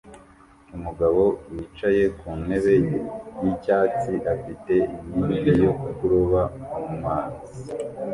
[0.75, 1.21] Umugabo
[1.51, 2.75] wicaye ku ntebe
[3.43, 4.73] yicyatsi afite
[5.09, 6.41] inkingi yo kuroba
[6.87, 7.51] mumazi